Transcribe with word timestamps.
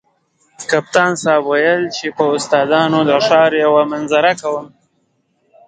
کپتان 0.69 1.11
صاحب 1.23 1.43
ویل 1.49 1.83
چې 1.95 2.05
پر 2.15 2.27
استادانو 2.37 2.99
د 3.09 3.11
ښار 3.25 3.51
یوه 3.65 3.83
منظره 3.91 4.31
کوم. 4.41 4.67